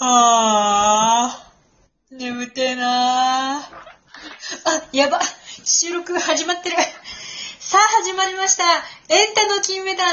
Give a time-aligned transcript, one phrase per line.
[0.00, 3.64] あー、眠てえなー。
[3.64, 5.18] あ、やば、
[5.64, 6.76] 収録始まってる。
[7.58, 8.62] さあ始まりました。
[9.12, 10.04] エンタの金メダ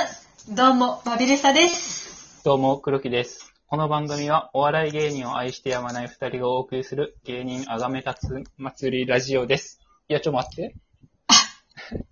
[0.49, 0.55] ル。
[0.55, 2.43] どうも、バビレサです。
[2.43, 3.53] どうも、黒木です。
[3.67, 9.81] この番組はお笑い芸人を愛してやまない二人がお送りする芸人あがめたつ祭りラジオです。
[10.09, 10.75] いや、ちょ、待って。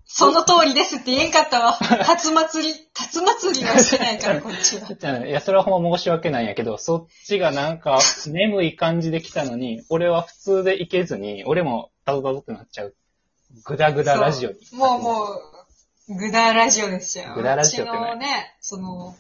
[0.05, 1.77] その通りですって言えんかったわ。
[1.81, 4.87] 竜祭り、竜祭りはしてないから、こっちは。
[5.25, 12.95] いや、それはほんま申し訳ないんやけど、そっちがなんか眠い感じで来たのに、俺は普通でいけずに、俺もダドダドってなっちゃう。
[13.65, 14.57] グダグダラジオに。
[14.73, 15.29] もうも
[16.09, 17.33] う、グダラジオですよ。
[17.35, 19.15] グダラジオってねうちのね、その、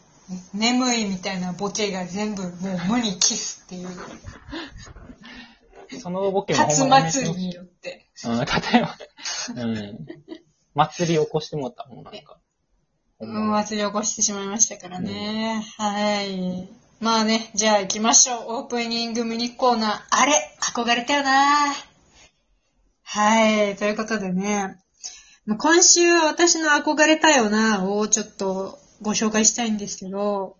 [0.53, 2.53] 眠いみたいなボケが全部もう
[2.87, 3.89] 無にキスっていう、
[5.99, 8.07] そのボケも竜ほんまやめて祭りによって。
[8.25, 8.47] うん、例え
[8.81, 8.97] ば、
[9.55, 10.05] うん。
[10.75, 12.37] 祭り起こしてもったもん、なんか。
[13.19, 15.63] うん、ま祭り起こしてしまいましたからね。
[15.77, 16.69] はい。
[16.99, 18.43] まあね、じゃあ行きましょう。
[18.47, 20.01] オープニングミニコーナー。
[20.09, 21.73] あれ憧れたよな
[23.03, 23.75] はい。
[23.75, 24.77] ということでね、
[25.45, 30.57] まあ今週は私の憧れたよなをちょっとご紹介したいんですけど、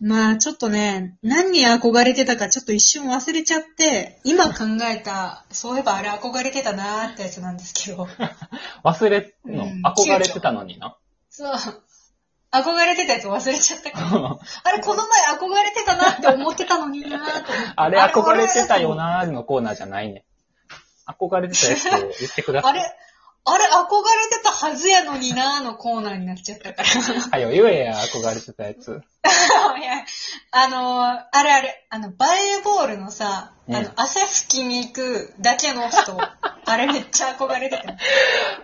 [0.00, 8.06] まあちょっとね、何に憧れてたかちょっと一瞬忘れちゃって、今考えた、そういえばあれ憧れてたなーってやつなんですけど。
[8.84, 9.64] 忘れ、の？
[9.64, 10.96] うん憧れてたのにな？
[11.30, 11.54] そう。
[12.50, 14.38] 憧れてたやつ忘れちゃったから。
[14.64, 17.52] あれ、この前憧れてたなって思ってたのになーって。
[17.74, 20.24] あれ憧れてたよなーのコーナーじゃないね。
[21.06, 21.90] 憧れてたやつを
[22.20, 22.70] 言ってください。
[22.70, 22.82] あれ、
[23.44, 26.88] あれ、憧れてたはずやのになーのコーナーになっちゃったから。
[27.32, 29.02] はよ、言えや、憧れてたやつ。
[29.78, 30.04] いや
[30.50, 36.16] あのー、あれあれ、あの、バレーボールのさ、うんあの、汗拭きに行くだけの人、
[36.66, 37.94] あれめっちゃ憧れてた。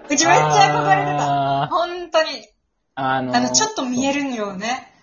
[0.08, 1.62] うちめっちゃ憧れてた。
[1.62, 2.48] あー本当に。
[2.94, 4.93] あのーあの、ちょっと見えるんよね。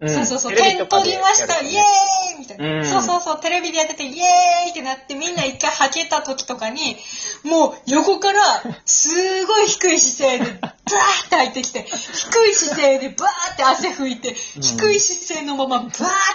[0.00, 6.96] うんそうそうそう、テレビ点取りました、イエーイみたいな、うんそうそうそう、テレビでやってて、イエーイってなって、みんな一回吐けた時とかに、
[7.44, 8.40] もう横から、
[8.84, 9.08] す
[9.46, 15.90] ごい低い姿勢で、 バーって入ってきて、低い姿勢でバーって汗拭いて、うん低い姿勢のままバーっ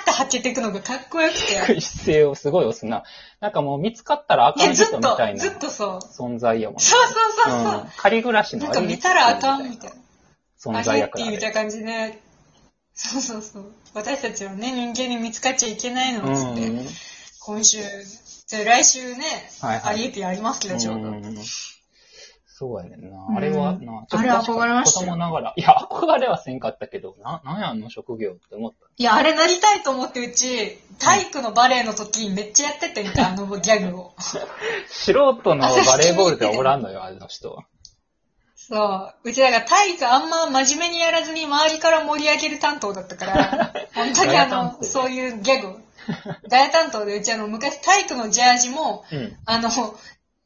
[0.05, 1.39] て吐けていくのがかっこよくて。
[1.67, 3.03] 低い姿勢をすごい押すな。
[3.41, 5.99] なんかもう見つかったらあかん人みたい、なずっとそう。
[5.99, 6.83] 存在やもんね。
[6.83, 7.81] そうそうそうそう。
[7.81, 9.95] うん仮暮らしのなんか見たらあかんみたいな。
[10.61, 11.25] 存在やから。
[11.25, 12.19] っていうた感じで、
[13.01, 13.71] そうそうそう。
[13.93, 16.85] 私たちはね、人間に見つかっちゃいけないのっつって、うん
[17.41, 17.77] 今週、
[18.51, 19.23] で来週ね、
[19.61, 21.07] はいはいアリエピありますけど、ちょうど。
[21.07, 21.35] うん
[22.45, 23.37] そうやねんうんな。
[23.37, 25.53] あれはな、あれ憧れましたよ子供ながら。
[25.55, 28.85] いや、憧れはせんかったけど、な、なんやあの職業って思った。
[28.97, 34.13] いや、あれなりたいと思って、うち、体育のバレエの時めっちゃやっててみたい、あのギャグを。
[34.87, 37.63] 素人のバレーボールではおらんのよ、あの人は。
[38.69, 39.29] そう。
[39.29, 45.79] うちだから体育あんま真面目にやらずに周りから盛り上げる担当だったから、 本当にあの、そういうギャグを。
[46.47, 49.37] ガヤ担当でうちあの、昔体育のジャージも、うん。
[49.45, 49.69] あの、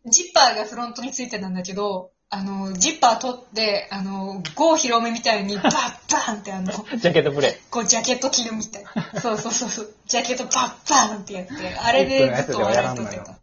[0.05, 7.55] ジッパーがフロントについてたんだけど、あの、ジッパー取って、あの、郷ひろめみたいにバッバーンってあの、 ジャケットプレイ。
[7.69, 9.21] こうジャケット着るみたいな。
[9.21, 9.93] そうそうそうそう。
[10.07, 13.39] ジャケットバッバーンってやって、あれでずっと笑いとってた。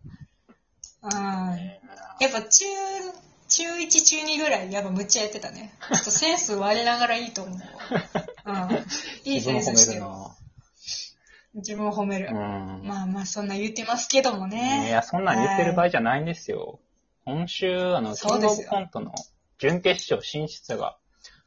[1.03, 1.57] うん。
[2.19, 2.67] やっぱ中、
[3.51, 5.75] 中1、中2ぐらい、やっぱむっちゃやってたね。
[5.93, 7.59] ちょっとセンス割れながらいいと思う
[8.47, 8.65] わ。
[8.71, 9.31] うん。
[9.31, 10.03] いいセンスしてる。
[11.55, 12.29] 自分を褒める。
[12.31, 12.83] うん。
[12.85, 14.89] まあまあ、そんな言ってますけどもいね。
[14.89, 16.79] や、そんなん言ってる場合じゃないんですよ。
[17.25, 19.13] 今週、あの、キングオブコントの
[19.59, 20.97] 準決勝進出が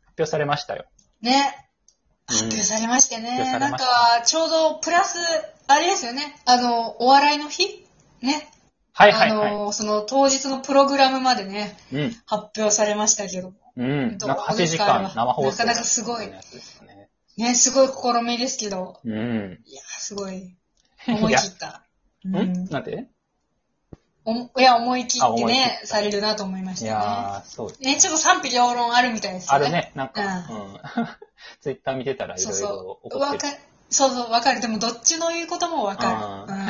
[0.02, 0.86] 発表されましたよ。
[1.22, 1.58] ね。
[1.58, 1.64] うん
[2.26, 3.32] 発表されましてね。
[3.32, 5.18] 発表されなんかちょうどプラス、
[5.68, 6.36] あれですよね。
[6.46, 7.86] あの、お笑いの日
[8.22, 8.50] ね。
[8.94, 11.96] はいはいはあの、その当日のプログラムまでね、い。
[11.98, 12.12] うん。
[12.26, 13.54] 発表されましたけど。
[13.76, 14.18] うん。
[14.18, 15.50] どうなんか8時間生放送。
[15.50, 16.42] なかなかすごいね。
[17.38, 19.00] ね、すごい試みですけど。
[19.04, 19.60] うん。
[19.66, 20.56] いや、すごい。
[21.08, 21.84] 思い切った。
[22.26, 22.36] うん？
[22.36, 23.08] んなんで
[24.26, 27.72] おもいや、思い切あってね、されるなと思いましいたやー、そう。
[27.84, 27.96] ね。
[27.96, 29.66] ね、ちょっと賛否両論あるみたいですよね。
[29.66, 29.92] あるね。
[29.96, 30.80] なんか、うん。
[31.60, 33.10] ツイッター見てたらいろそういろそう。
[33.10, 33.48] 起こってる。
[33.50, 34.62] わかそうそう、わかる。
[34.62, 36.54] でも、どっちの言うこともわかる。
[36.54, 36.64] うん。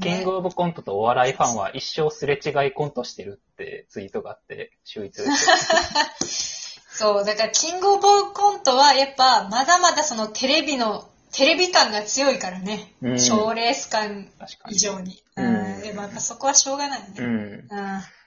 [0.00, 6.80] キングオブコントとお笑いファンは一生すれ違いコントしてるってツイートがあって、秀逸です。
[6.96, 12.94] そう、だから、キングオブコントは、やっぱ、まだまだそのテレビの、テレビ感が強いからね。
[13.02, 14.30] うん賞レース感。
[14.70, 15.22] 以上に。
[15.36, 15.80] ううんん。
[15.82, 17.06] でもやっぱそこはしょうがないね。
[17.18, 17.26] うん。
[17.26, 17.66] うん。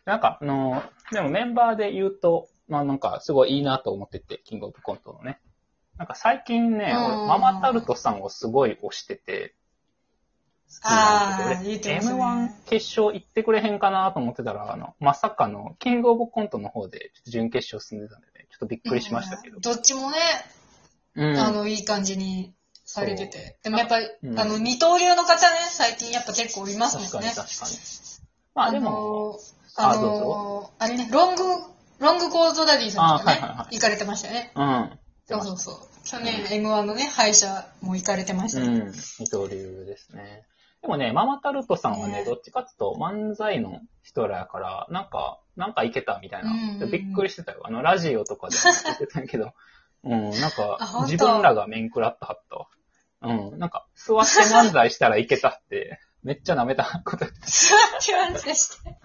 [0.05, 5.39] なんか、あの、でもメンバーで言うと、まあなんかすごいいいなと思ってて、キングオブコントのね。
[5.97, 9.55] なんか最近ね、ママタルトさんをすごい推してて、
[10.69, 19.61] 好きなんだあーけど、俺言ってますね M1 決勝行ってくれへんかなと思ってたら、あの、まさかの、キングオブコントの方で、準決勝進んでたんでね、ちょっとびっくりしましたけどうん。
[19.61, 20.17] どっちもね、
[21.15, 21.37] うん。
[21.37, 22.53] あの、いい感じに
[22.85, 23.57] されてて。
[23.63, 27.09] でもやっぱり、うんあの、二刀流の方ね、最近やっぱ結構いますもんね。
[27.09, 27.77] 確かに確かに。
[28.55, 29.39] まあでも、
[29.75, 31.43] あのー、あのーあれね、ロング、
[31.99, 34.51] ロングコートダディさんとかね、あはいはいはい行かれてましたよね。
[34.55, 34.99] うん。
[35.27, 35.75] そうそうそう。
[36.05, 38.67] 去年 M1 のね、敗者も行かれてましたね。
[38.67, 38.91] うん。
[38.91, 40.43] 二刀流ですね。
[40.81, 46.51] でもね、ママタルトさんはね、ねどっちかっていうと漫才の人らやから、なんか、なんかいけたみたいな。
[46.51, 47.61] うんうんびっくりしてたよ。
[47.65, 49.53] あの、ラジオとかでも言ってたけど、
[50.03, 52.67] うん、なんか自分らが面食らったはったわ。
[53.21, 57.47] うん、なんか、 座って漫才したらいけたって、めっちゃ舐めたこと言ってた。
[57.47, 58.97] 座ってますでして。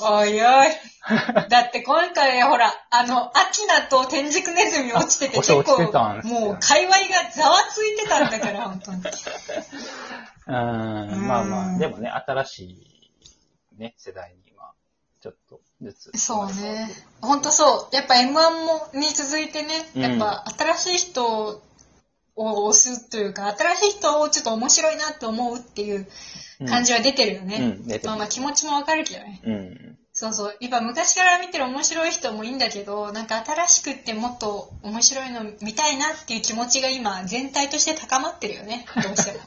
[0.00, 0.38] おいおい。
[1.48, 9.02] だって今回ほら、あの、アキナと天竺ネズミ落ちててあ結構、落ちてたんすよもう界隈がざわついてたんだから、 本当に。
[10.46, 12.90] うん、まあまあ、でもね、新しい
[13.78, 14.72] ね、世代に今、
[15.20, 16.18] ちょっとずつ。
[16.18, 16.88] そうね。
[17.20, 17.94] ほんとそう。
[17.94, 20.44] やっぱ M1 も、に続いてね、うんやっぱ
[20.76, 21.62] 新しい人
[22.36, 26.06] を押すというか、新しい人をちょっと面白いなって思うっていう
[26.68, 27.56] 感じは出てるよね。
[27.56, 29.40] うん、出てるまあまあ気持ちもわかるけどね。
[29.44, 29.98] うん。
[30.12, 30.56] そうそう。
[30.60, 38.84] やっぱ昔から見てる面白い人もいいんだけど、なんか新しくってもっと面白いの見たいなっていう気持ちが今全体として高まってるよね。
[39.02, 39.38] どうしても。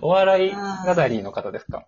[0.02, 1.86] お笑いガダリーの方ですか？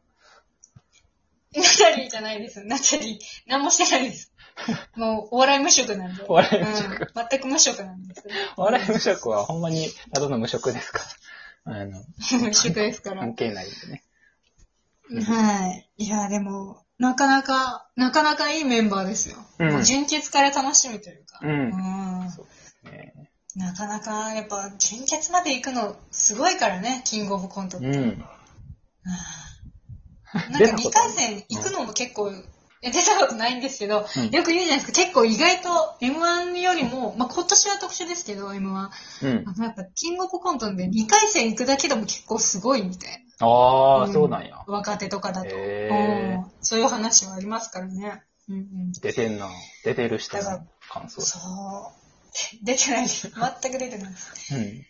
[1.54, 2.62] ナタリーじゃないです。
[2.64, 3.18] ナタリー。
[3.46, 4.32] 何もしてないです。
[4.96, 6.24] もうお笑い無職なんで。
[6.28, 7.28] お笑い無職うん。
[7.30, 8.22] 全く無職なんです。
[8.56, 11.00] お笑い無職はほんまにただの無職ですか
[11.66, 11.74] ら。
[11.82, 12.02] あの、
[12.40, 13.20] 無職ですから。
[13.20, 14.02] 関係ないんでね。
[15.24, 15.88] はい。
[15.98, 19.36] いや、でも、なかなか、なかなかいいメンバーですよ。
[19.58, 21.40] うんもう純潔から楽しみというか。
[21.42, 21.50] うん
[22.22, 23.30] うんそうですね。
[23.54, 27.86] なかなか、やっぱ、純潔まで行くの、すごいからね、キングオブコントって。
[27.86, 28.24] うん。
[30.34, 32.34] なんか2出たこと回戦行くのも結構、え
[32.90, 35.68] 出たことないんですけど、うんよく言うじゃないですか、結構意外と
[36.00, 38.58] M1 よりも、まあ今年は特殊ですけど、M1。
[38.60, 39.52] うんあ。
[39.58, 44.02] のやっぱ、キングオブコントで2回戦行くだけでも結構すごいみたいあな。
[44.04, 44.62] あ、そうなんや。
[44.66, 46.50] 若手とかだと、へーうん。
[46.60, 48.22] そういう話はありますからね。
[48.48, 48.92] うんうん。
[48.92, 49.48] 出てんな。
[49.84, 51.20] 出てる人の感想。
[51.20, 51.92] そう。
[52.64, 53.30] 出てないです。
[53.60, 54.54] 全く出てないです。
[54.54, 54.86] うん。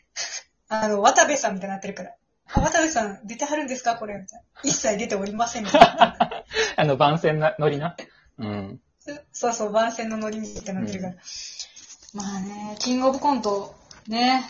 [0.69, 2.11] あの、渡部さんみたいになってるから。
[2.53, 3.97] あ、渡部さん出てはるんですか？
[3.97, 4.61] これみたいな。
[4.63, 6.29] 一切出ておりませんみたいな。
[6.87, 7.97] あの、番宣な、ノリな。
[8.39, 8.81] うん。
[9.33, 11.15] そうそう、番宣のノリみたいになってるから。
[12.15, 13.75] まあね、キングオブコント、
[14.09, 14.45] ね。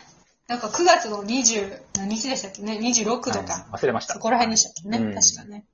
[0.49, 2.62] なんか9月の20、何日でしたっけ？
[2.62, 3.53] ね ?26 とか。
[3.53, 4.15] はい忘れました。
[4.15, 5.65] そこら辺でしたっけね、うん確かね。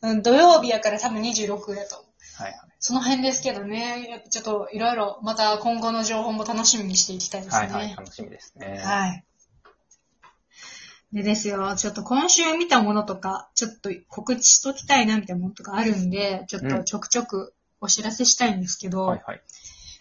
[0.00, 1.96] うん、土曜日やから多分26やと。
[2.36, 2.54] はいはい。
[2.78, 7.66] その辺ですけどね、ちょっといろいろまた今後の情報も楽しみにしていきたいですね。
[7.66, 7.96] はいはい。
[7.96, 8.80] 楽しみですね。
[8.82, 9.24] はい。
[11.12, 19.42] でですよ、ちょっと今週見たものとか、ちょっと告知しときたいなみたいなものとかあるんで、ちょっとちょくちょくお知らせしたいんですけど、はいはい。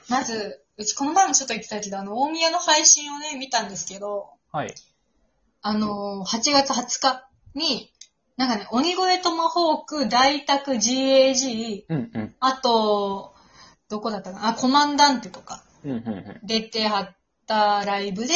[0.08, 4.74] まず、うちこの前もちょっと言ってたけど、あの、大宮の配信をね、見たんですけど、はい。
[5.62, 7.92] あのー、8月20日に、
[8.38, 12.36] なんかね、鬼越トマホーク、大宅 GAG、うんうん。
[12.40, 13.36] あと、
[13.90, 16.40] どこだったかなあ、コマンダンテとかうんうんうん。
[16.44, 17.16] 出てはっ
[17.46, 18.34] たライブで、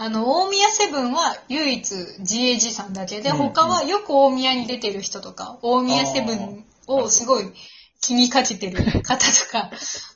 [0.00, 7.52] あの、大宮セブンは唯一 GAG さんだけで、うんうん他はよく大宮に出てる人とか、大宮セブンをすごい
[8.00, 9.70] 気にかけてる方とか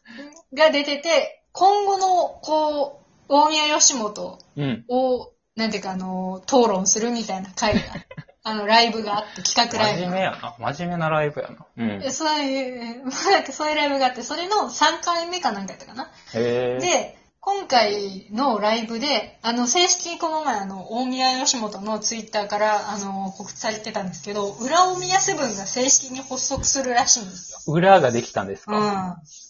[0.55, 4.85] が出てて、今後の、こう、大宮吉本うん。
[4.89, 7.81] を、なんていうか、あの、討論するみたいな会が、
[8.45, 10.55] あの、ライブがあって、企画ライブが真面目やな。
[10.59, 11.67] 真面目なライブやな。
[11.77, 11.99] うん。
[11.99, 16.05] でそういう、 なんかそういうライブがあって、それの3回目かなんかやったかな。
[16.35, 16.81] へえ。
[16.81, 27.75] で、今回のライブで、あの、正式にこの前、あの、大宮吉本のツイッターから、あの、告知されてたんですけど、裏大宮セブンが正式に発足するらしいんですよ。
[27.75, 28.79] 裏ができたんですか、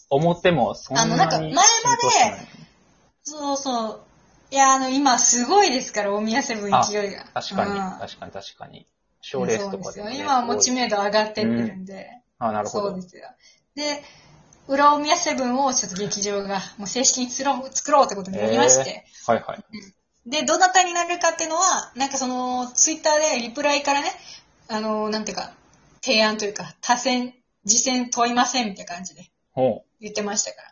[0.09, 0.19] うん。
[0.23, 1.61] 表もそんなにあのなんか前まで
[3.25, 4.01] そうそう。
[4.51, 7.27] いや、あの、今すごいですから、大宮セブン勢いが。
[7.35, 8.87] 確かに、うん確かに確かに。
[9.21, 10.25] 賞レースとかそうですよ。
[10.25, 12.09] 今はもう知名度上がってってるんで。
[12.39, 12.89] あ、なるほど。
[12.89, 13.25] そうですよ。
[13.75, 14.03] で、
[14.69, 19.65] 裏大宮セブンをちょっと劇場がもう正式に作ろう作ろうってことになりまして、はいはい。
[20.27, 24.09] で、どなたになるかっていうのは、なんかその、ツイッターでリプライからね、
[24.69, 25.53] あの、なんていうか、
[26.01, 27.35] 提案というか、多選、
[27.67, 30.63] 次戦問いませんみたいな感じでほ言ってましたか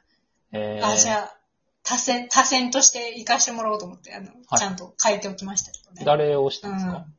[0.52, 0.56] う。
[0.56, 0.88] えら。
[0.88, 1.37] ー、あ、じゃあ、
[1.82, 6.02] 多選、多選として行かしてもらおうと思って、あの、はいちゃんと書いておきましたけどね。
[6.04, 7.14] 誰を押したんですか、うん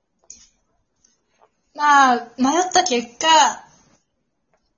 [1.74, 3.28] まあ、迷った結果、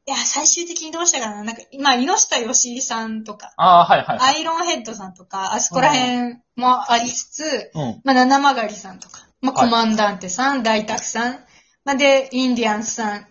[0.05, 1.43] いや、最終的にどうしたかな。
[1.43, 4.35] なんか、まあ、井下義井さんとか、ああ、はいはいはい。
[4.35, 8.01] アイロンヘッドさんとか、あそこら辺もありつつ、うん。
[8.03, 11.39] まあ、七曲りさんとか、まあ、はいコマンダンテさん、大沢さん、
[11.85, 13.27] まあ、で、インディアンスさん、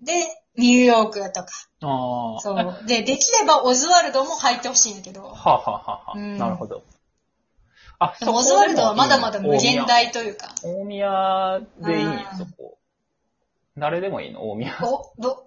[0.00, 0.12] で、
[0.56, 1.46] ニューヨークとか、
[1.82, 2.36] ああ。
[2.38, 2.86] えそう。
[2.86, 6.82] で、できればオズワルドも入ってほしいんやけど、はあ、はあはあはあうんなるほど。
[7.98, 10.06] あ、でもオズワルドはまだまだ無限大。
[10.06, 10.54] 大というか。
[10.62, 12.06] 大宮でいい？
[12.38, 12.78] そこ。
[13.76, 14.50] 誰でもいいの？
[14.50, 14.78] 大宮。
[14.82, 15.44] お、ど、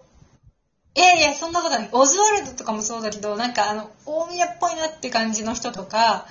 [0.94, 1.88] いやいや、そんなことない。
[1.92, 6.26] オズワルドとかもそうだけど、なんかあの、大宮っぽいなって感じの人とか、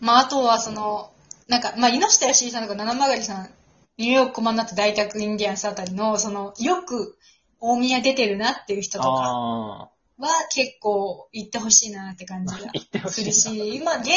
[0.00, 1.10] まああとはその、
[1.48, 3.50] なんか、まあ、猪下義井さんとか七曲さん、
[3.98, 7.16] ニューヨークコマンダット大宅インディアンスあたりの、その、よく
[7.60, 12.70] 大宮出てるなっていう人とかあは結構行ってほしいなって感じが
[13.10, 14.08] するしいし、今、現、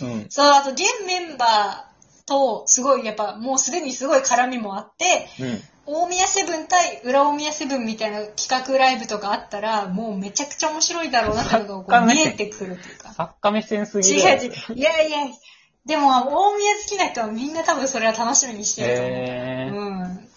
[0.00, 0.08] な。
[0.08, 0.26] うん。
[0.30, 1.87] そう、あと現メンバー
[2.28, 5.62] と、すごい、やっぱもうすでにすごい絡みもあって、うん。
[5.90, 13.12] 大宮セブン対裏大宮セブンみたいな企画ライブとかあったら、もうめちゃくちゃ面白いだろうなっていうのがこう見えてくるというか。
[13.14, 14.36] 作家目線すぎる違。
[14.36, 14.52] う違う。
[14.74, 15.18] いやいや、
[15.86, 19.14] でも大宮好きな人はみんな多分それは楽しみにしてると思う。
[19.14, 20.28] へーうん。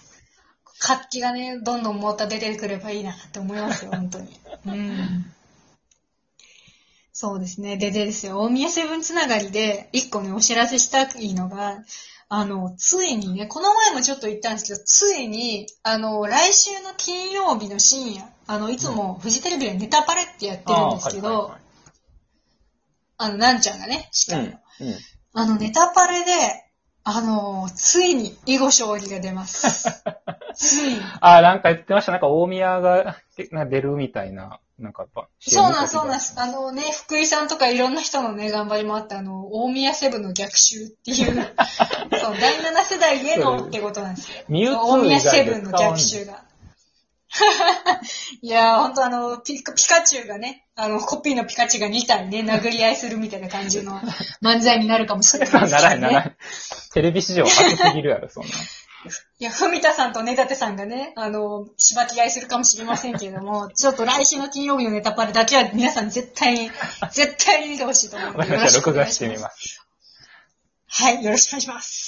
[0.79, 4.39] 活気がね、どんどんまた出てくればいいなって思いますよ、本当に。
[4.65, 5.33] うん。
[7.21, 7.77] そうですね。
[7.77, 11.83] で、でですよ、大宮セブンつながりで、一個ね、お知らせしたいのが、
[12.29, 21.51] あの、ついにね、この前もちょっと言ったんですけど、ついに、あの、来週の金曜日の深夜、あの、いつもフジテレビでネタパレってやってるんですけど、
[23.17, 24.57] あの、なんちゃんがね、司会の。
[24.79, 24.87] うん。
[24.87, 24.95] うん。
[25.33, 26.31] あの、ネタパレで、
[27.03, 30.03] あの、ついに囲碁将棋が出ます。
[30.55, 31.01] ついに。
[31.19, 32.13] あ、なんか言ってました。
[32.13, 35.29] なんか大宮が出るみたいな、なんかやっぱ。
[35.39, 36.33] そうなんそうなんです。
[36.39, 44.37] あのね、福井さんとかいろんな人のね、頑張りもあって、あの、大宮セブンの逆襲っていう、 そう、第7世代へのってことなんですよ。
[44.49, 46.43] 大宮セブンの逆襲が。
[48.41, 54.01] いやー、ほんとあのピカ、ピカチュウがね、あの、コピーのピカチュウが2体ね、殴り合いするみたいな感じの
[54.41, 55.69] 漫才になるかもしれないね。
[55.71, 56.35] ならんならん。
[56.93, 58.49] テレビ史上初すぎるやろ、そんな。
[59.39, 66.71] いや、ふみたさんとねだてさんがね、あの、しばき合いするかもしれませんけれども、 ちょっと来週の金曜日のネタパレだけは皆さん絶対に、
[67.11, 68.39] 絶対に見てほしいと思うので。
[68.39, 68.77] わかりました。
[68.77, 69.81] 録画してみます。
[70.87, 71.99] はい、よろしくお願いします。